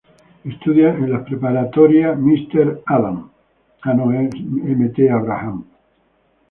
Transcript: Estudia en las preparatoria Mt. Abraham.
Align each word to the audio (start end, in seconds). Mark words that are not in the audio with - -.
Estudia 0.45 0.89
en 0.95 1.11
las 1.11 1.21
preparatoria 1.25 2.13
Mt. 2.13 2.81
Abraham. 5.11 5.65